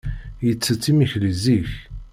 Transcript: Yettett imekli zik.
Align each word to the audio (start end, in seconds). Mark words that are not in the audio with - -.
Yettett 0.45 0.83
imekli 0.91 1.29
zik. 1.43 1.71